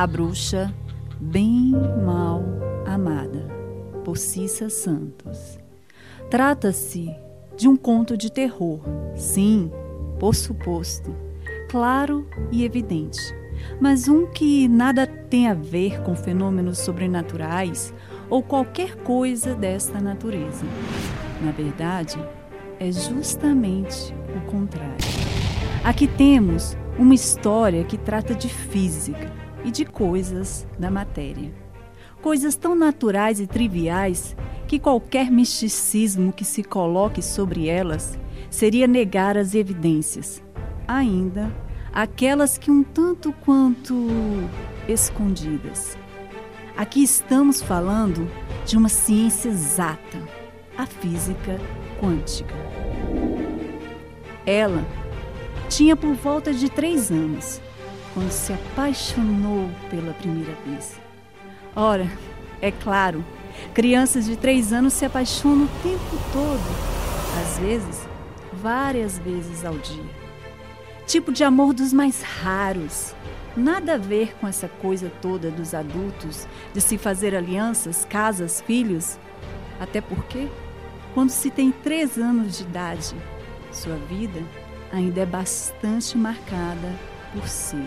[0.00, 0.74] A Bruxa
[1.20, 1.72] Bem
[2.06, 2.42] Mal
[2.86, 3.46] Amada,
[4.02, 5.58] por Cissa Santos.
[6.30, 7.14] Trata-se
[7.54, 8.80] de um conto de terror,
[9.14, 9.70] sim,
[10.18, 11.14] por suposto,
[11.68, 13.20] claro e evidente,
[13.78, 17.92] mas um que nada tem a ver com fenômenos sobrenaturais
[18.30, 20.64] ou qualquer coisa desta natureza.
[21.42, 22.18] Na verdade,
[22.78, 24.96] é justamente o contrário.
[25.84, 29.30] Aqui temos uma história que trata de física
[29.64, 31.52] e de coisas da matéria.
[32.22, 38.18] Coisas tão naturais e triviais que qualquer misticismo que se coloque sobre elas
[38.50, 40.42] seria negar as evidências,
[40.86, 41.50] ainda
[41.92, 44.06] aquelas que um tanto quanto
[44.88, 45.96] escondidas.
[46.76, 48.28] Aqui estamos falando
[48.64, 50.18] de uma ciência exata,
[50.76, 51.58] a física
[52.00, 52.54] quântica.
[54.46, 54.84] Ela
[55.68, 57.60] tinha por volta de três anos
[58.14, 61.00] quando se apaixonou pela primeira vez.
[61.74, 62.10] Ora,
[62.60, 63.24] é claro,
[63.72, 68.06] crianças de três anos se apaixonam o tempo todo, às vezes,
[68.52, 70.20] várias vezes ao dia.
[71.06, 73.14] Tipo de amor dos mais raros.
[73.56, 79.18] Nada a ver com essa coisa toda dos adultos, de se fazer alianças, casas, filhos.
[79.80, 80.48] Até porque,
[81.14, 83.16] quando se tem três anos de idade,
[83.72, 84.40] sua vida
[84.92, 87.84] ainda é bastante marcada por si.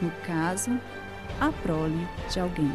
[0.00, 0.78] No caso,
[1.40, 2.70] a prole de alguém.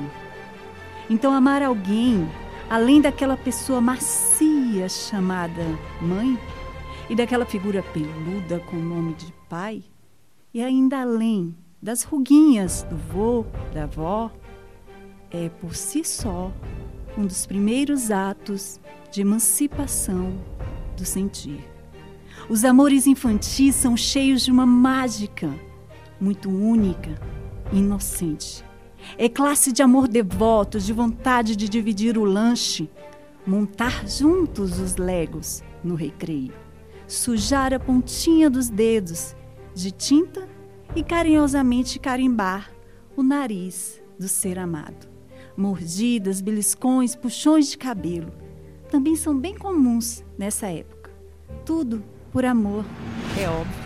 [1.10, 2.30] Então, amar alguém,
[2.70, 5.64] além daquela pessoa macia chamada
[6.02, 6.38] mãe,
[7.10, 9.84] e daquela figura peluda com o nome de pai,
[10.54, 14.32] e ainda além das ruguinhas do vô, da avó,
[15.30, 16.52] é por si só
[17.18, 18.80] um dos primeiros atos
[19.12, 20.40] de emancipação
[20.96, 21.64] do sentir.
[22.50, 25.54] Os amores infantis são cheios de uma mágica
[26.24, 27.20] muito única
[27.72, 28.64] e inocente.
[29.18, 32.90] É classe de amor devoto, de vontade de dividir o lanche,
[33.46, 36.54] montar juntos os legos no recreio,
[37.06, 39.36] sujar a pontinha dos dedos
[39.76, 40.48] de tinta
[40.96, 42.72] e carinhosamente carimbar
[43.18, 45.12] o nariz do ser amado.
[45.58, 48.32] Mordidas, beliscões, puxões de cabelo
[48.90, 51.12] também são bem comuns nessa época.
[51.66, 52.02] Tudo
[52.32, 52.86] por amor,
[53.38, 53.83] é óbvio.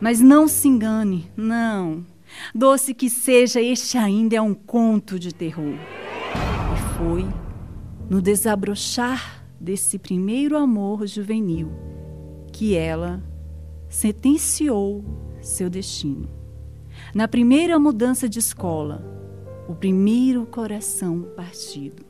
[0.00, 2.04] Mas não se engane, não.
[2.54, 5.74] Doce que seja, este ainda é um conto de terror.
[5.74, 7.26] E foi
[8.08, 11.72] no desabrochar desse primeiro amor juvenil
[12.52, 13.22] que ela
[13.88, 15.04] sentenciou
[15.40, 16.28] seu destino.
[17.14, 19.04] Na primeira mudança de escola,
[19.68, 22.04] o primeiro coração partido.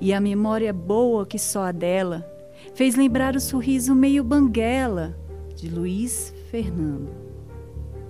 [0.00, 2.26] E a memória boa que só a dela
[2.74, 5.16] fez lembrar o sorriso meio banguela
[5.54, 7.31] de Luiz Fernando.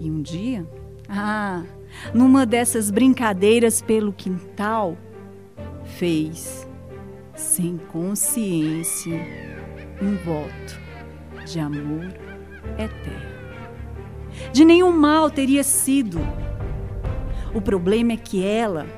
[0.04, 0.66] E um dia,
[1.08, 1.62] ah,
[2.12, 4.98] numa dessas brincadeiras pelo quintal,
[5.84, 6.66] fez,
[7.36, 9.24] sem consciência,
[10.02, 10.80] um voto
[11.46, 12.12] de amor
[12.76, 13.32] eterno.
[14.52, 16.18] De nenhum mal teria sido.
[17.54, 18.88] O problema é que ela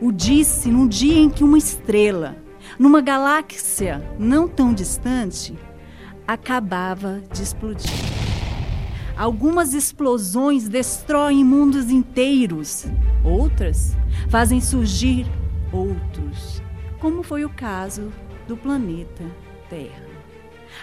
[0.00, 2.36] o disse num dia em que uma estrela
[2.78, 5.52] numa galáxia não tão distante,
[6.28, 8.13] acabava de explodir.
[9.16, 12.84] Algumas explosões destroem mundos inteiros,
[13.24, 13.96] outras
[14.28, 15.24] fazem surgir
[15.72, 16.60] outros,
[16.98, 18.12] como foi o caso
[18.48, 19.24] do planeta
[19.70, 20.04] Terra.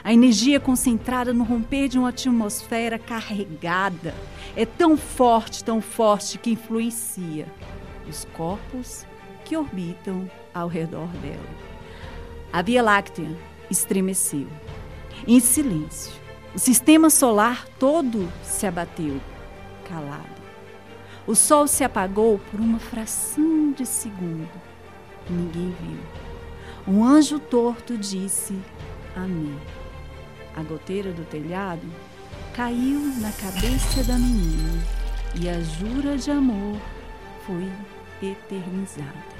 [0.01, 4.15] A energia concentrada no romper de uma atmosfera carregada
[4.55, 7.45] é tão forte, tão forte que influencia
[8.07, 9.05] os corpos
[9.43, 11.71] que orbitam ao redor dela.
[12.53, 13.27] A Via Láctea
[13.69, 14.47] estremeceu.
[15.27, 16.20] Em silêncio,
[16.53, 19.19] o sistema solar todo se abateu,
[19.87, 20.41] calado.
[21.25, 24.49] O sol se apagou por uma fração de segundo.
[25.29, 25.99] Ninguém viu.
[26.87, 28.59] Um anjo torto disse
[29.15, 29.57] Amém.
[30.55, 31.87] A goteira do telhado
[32.53, 34.83] caiu na cabeça da menina
[35.39, 36.77] e a jura de amor
[37.45, 37.71] foi
[38.21, 39.31] eternizada.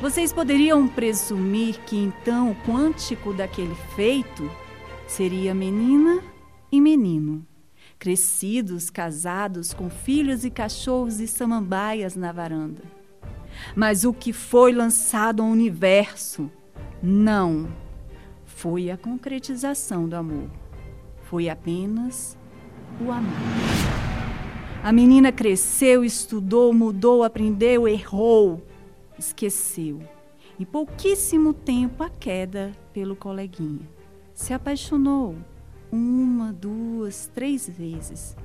[0.00, 4.50] Vocês poderiam presumir que então o quântico daquele feito
[5.06, 6.22] seria menina
[6.70, 7.46] e menino,
[7.98, 12.82] crescidos, casados, com filhos e cachorros e samambaias na varanda.
[13.76, 16.50] Mas o que foi lançado ao universo
[17.02, 17.68] não
[18.44, 20.50] foi a concretização do amor,
[21.22, 22.36] foi apenas
[23.00, 23.32] o amor.
[24.82, 28.62] A menina cresceu, estudou, mudou, aprendeu, errou
[29.18, 30.00] esqueceu.
[30.58, 33.88] Em pouquíssimo tempo, a queda pelo coleguinha.
[34.34, 35.36] Se apaixonou
[35.92, 38.36] uma, duas, três vezes,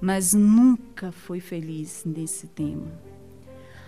[0.00, 2.86] mas nunca foi feliz nesse tema.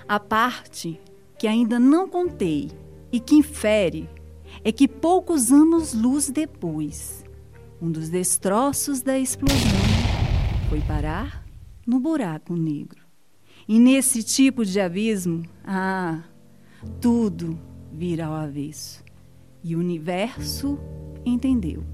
[0.08, 1.00] A parte
[1.38, 2.70] que ainda não contei
[3.12, 4.10] e que infere
[4.64, 7.24] é que poucos anos-luz depois,
[7.80, 9.58] um dos destroços da explosão
[10.68, 11.46] foi parar
[11.86, 13.04] no buraco negro.
[13.68, 16.22] E nesse tipo de abismo, ah,
[17.00, 17.58] tudo
[17.92, 19.02] vira ao avesso.
[19.62, 20.78] E o universo
[21.24, 21.84] entendeu.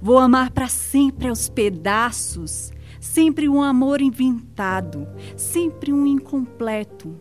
[0.00, 5.06] Vou amar para sempre aos pedaços, sempre um amor inventado,
[5.36, 7.18] sempre um incompleto,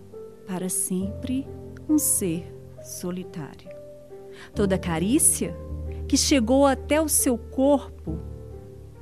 [0.47, 1.47] para sempre
[1.87, 2.51] um ser
[2.83, 3.69] solitário.
[4.55, 5.55] Toda carícia
[6.07, 8.19] que chegou até o seu corpo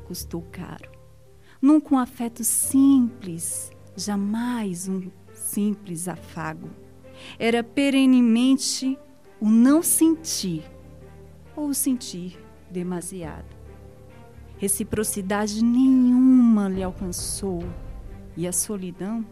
[0.06, 0.90] custou caro.
[1.62, 6.70] Nunca um afeto simples, jamais um simples afago.
[7.38, 8.98] Era perenemente
[9.42, 10.64] o não sentir
[11.60, 12.40] ou sentir
[12.72, 13.58] demasiado.
[14.58, 17.64] Reciprocidade nenhuma lhe alcançou
[18.36, 19.26] e a solidão,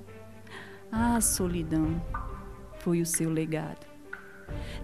[0.92, 2.02] a solidão
[2.80, 3.86] foi o seu legado.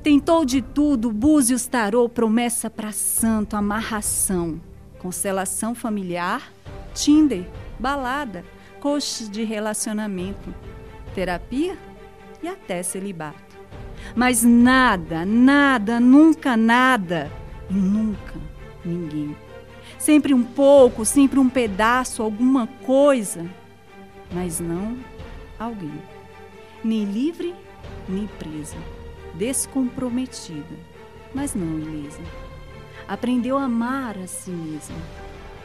[0.02, 4.62] Tentou de tudo, búzios, tarô, promessa para santo, amarração,
[5.00, 6.52] constelação familiar,
[6.94, 7.50] Tinder,
[7.80, 8.44] balada,
[8.80, 10.54] coach de relacionamento,
[11.16, 11.78] terapia
[12.42, 13.53] e até celibato.
[14.16, 17.32] Mas nada, nada, nunca nada
[17.70, 18.36] e nunca
[18.86, 19.36] ninguém.
[19.98, 23.46] Sempre um pouco, sempre um pedaço, alguma coisa,
[24.32, 24.98] mas não
[25.58, 26.00] alguém.
[26.84, 27.56] Nem livre,
[28.08, 28.78] nem presa.
[29.36, 30.76] Descomprometida,
[31.34, 32.22] mas não ilesa.
[33.08, 34.98] Aprendeu a amar a si mesma,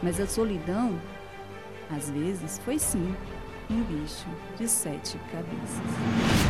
[0.03, 0.99] mas a solidão
[1.91, 3.15] às vezes foi sim
[3.71, 6.48] um bicho de sete cabeças.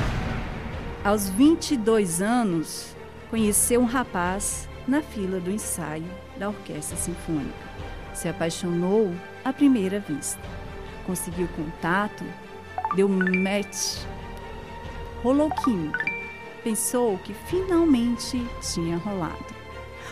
[1.04, 2.96] Aos 22 anos,
[3.30, 6.04] conheceu um rapaz na fila do ensaio
[6.36, 7.68] da Orquestra Sinfônica.
[8.12, 9.14] Se apaixonou
[9.44, 10.42] à primeira vista.
[11.06, 12.24] Conseguiu contato,
[12.96, 14.04] deu match,
[15.22, 16.04] rolou química.
[16.64, 19.54] Pensou que finalmente tinha rolado.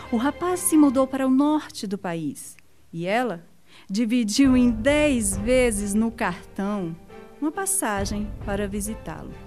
[0.09, 2.55] O rapaz se mudou para o norte do país
[2.93, 3.45] e ela
[3.89, 6.95] dividiu em dez vezes no cartão
[7.41, 9.46] uma passagem para visitá-lo.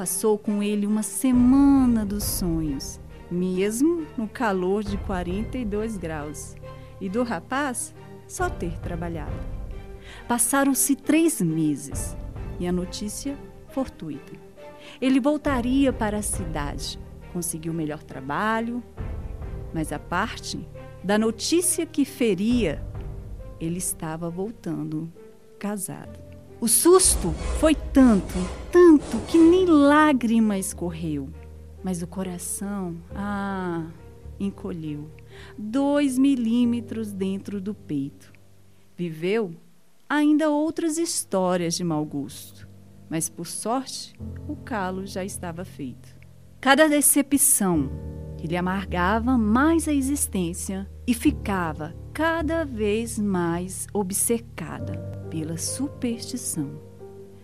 [0.00, 2.98] Passou com ele uma semana dos sonhos,
[3.30, 6.56] mesmo no calor de 42 graus,
[6.98, 7.94] e do rapaz
[8.26, 9.36] só ter trabalhado.
[10.26, 12.16] Passaram-se três meses
[12.58, 13.36] e a notícia
[13.68, 14.32] fortuita.
[15.02, 16.98] Ele voltaria para a cidade,
[17.30, 18.82] conseguiu melhor trabalho,
[19.74, 20.66] mas a parte
[21.04, 22.82] da notícia que feria
[23.60, 25.12] ele estava voltando
[25.58, 26.29] casado.
[26.60, 28.34] O susto foi tanto,
[28.70, 31.30] tanto que nem lágrima escorreu,
[31.82, 33.86] mas o coração, ah,
[34.38, 35.10] encolheu
[35.56, 38.30] dois milímetros dentro do peito.
[38.94, 39.54] Viveu
[40.06, 42.68] ainda outras histórias de mau gosto,
[43.08, 44.14] mas por sorte
[44.46, 46.14] o calo já estava feito.
[46.60, 47.90] Cada decepção
[48.36, 56.70] que lhe amargava mais a existência e ficava cada vez mais obcecada pela superstição.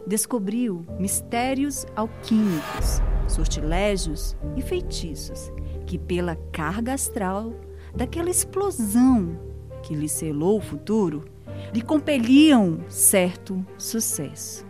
[0.06, 5.50] Descobriu mistérios alquímicos, sortilégios e feitiços
[5.86, 7.54] que, pela carga astral
[7.94, 9.38] daquela explosão
[9.82, 11.24] que lhe selou o futuro,
[11.72, 14.66] lhe compeliam certo sucesso.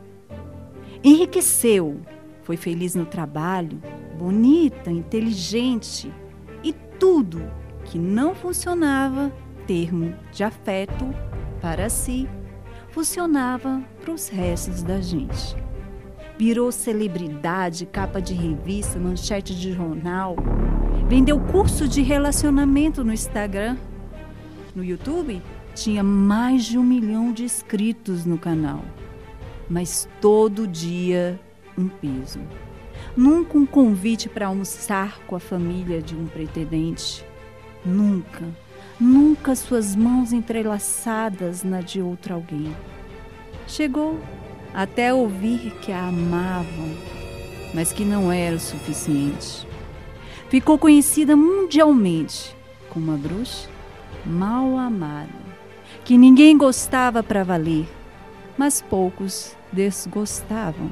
[1.02, 2.00] Enriqueceu,
[2.42, 3.80] foi feliz no trabalho,
[4.18, 6.12] bonita, inteligente
[6.62, 7.42] e tudo
[7.84, 9.32] que não funcionava
[9.66, 11.04] termo de afeto
[11.60, 12.28] para si,
[12.96, 15.54] funcionava para os restos da gente.
[16.38, 20.34] Virou celebridade, capa de revista, manchete de jornal.
[21.06, 23.76] Vendeu curso de relacionamento no Instagram.
[24.74, 25.42] No YouTube,
[25.74, 28.82] tinha mais de um milhão de inscritos no canal.
[29.68, 31.38] Mas todo dia
[31.76, 32.40] um peso.
[33.14, 37.22] Nunca um convite para almoçar com a família de um pretendente.
[37.84, 38.42] Nunca
[38.98, 42.74] nunca suas mãos entrelaçadas na de outro alguém.
[43.66, 44.18] Chegou
[44.72, 46.94] até ouvir que a amavam,
[47.74, 49.66] mas que não era o suficiente.
[50.48, 52.56] Ficou conhecida mundialmente
[52.88, 53.68] como uma bruxa
[54.24, 55.28] mal amada,
[56.04, 57.86] que ninguém gostava para valer,
[58.56, 60.90] mas poucos desgostavam,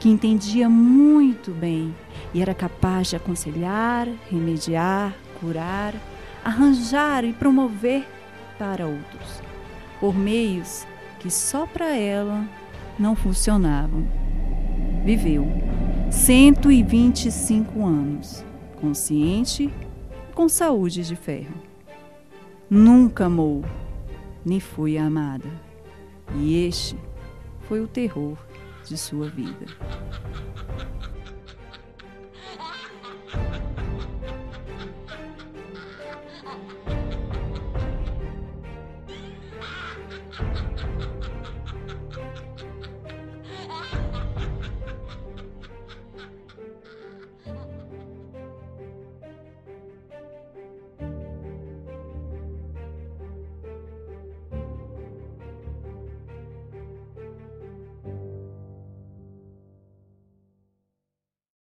[0.00, 1.94] que entendia muito bem
[2.32, 5.94] e era capaz de aconselhar, remediar, curar
[6.44, 8.06] arranjar e promover
[8.58, 9.42] para outros,
[10.00, 10.86] por meios
[11.18, 12.44] que só para ela
[12.98, 14.06] não funcionavam.
[15.04, 15.46] Viveu
[16.10, 18.44] 125 anos,
[18.80, 21.54] consciente e com saúde de ferro.
[22.70, 23.64] Nunca amou,
[24.44, 25.48] nem foi amada.
[26.36, 26.96] E este
[27.62, 28.36] foi o terror
[28.86, 29.66] de sua vida.